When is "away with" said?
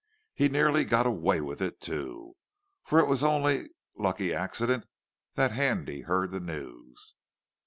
1.05-1.61